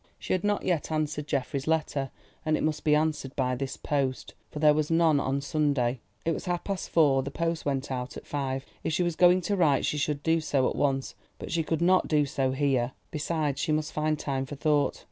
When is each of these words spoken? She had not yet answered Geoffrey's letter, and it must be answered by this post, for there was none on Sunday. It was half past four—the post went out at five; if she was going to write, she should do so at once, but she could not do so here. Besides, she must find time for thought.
She 0.17 0.33
had 0.33 0.43
not 0.43 0.65
yet 0.65 0.91
answered 0.91 1.27
Geoffrey's 1.27 1.67
letter, 1.67 2.09
and 2.43 2.57
it 2.57 2.63
must 2.63 2.83
be 2.83 2.95
answered 2.95 3.35
by 3.35 3.53
this 3.53 3.77
post, 3.77 4.33
for 4.49 4.57
there 4.57 4.73
was 4.73 4.89
none 4.89 5.19
on 5.19 5.41
Sunday. 5.41 5.99
It 6.25 6.31
was 6.31 6.45
half 6.45 6.63
past 6.63 6.89
four—the 6.89 7.29
post 7.29 7.65
went 7.65 7.91
out 7.91 8.17
at 8.17 8.25
five; 8.25 8.65
if 8.83 8.91
she 8.93 9.03
was 9.03 9.15
going 9.15 9.41
to 9.41 9.55
write, 9.55 9.85
she 9.85 9.99
should 9.99 10.23
do 10.23 10.41
so 10.41 10.67
at 10.67 10.75
once, 10.75 11.13
but 11.37 11.51
she 11.51 11.61
could 11.61 11.83
not 11.83 12.07
do 12.07 12.25
so 12.25 12.49
here. 12.51 12.93
Besides, 13.11 13.61
she 13.61 13.71
must 13.71 13.93
find 13.93 14.17
time 14.17 14.47
for 14.47 14.55
thought. 14.55 14.99